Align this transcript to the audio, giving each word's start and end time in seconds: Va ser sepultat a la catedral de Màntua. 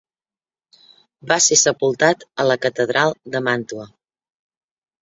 Va 1.31 1.37
ser 1.49 1.59
sepultat 1.65 2.27
a 2.45 2.49
la 2.53 2.59
catedral 2.65 3.17
de 3.37 3.45
Màntua. 3.51 3.89